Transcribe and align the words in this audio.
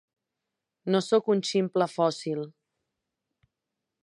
No 0.95 1.01
sóc 1.09 1.29
un 1.35 1.45
ximple 1.49 1.89
fòssil. 1.99 2.43